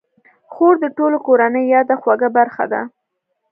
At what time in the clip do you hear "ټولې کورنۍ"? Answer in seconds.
0.97-1.63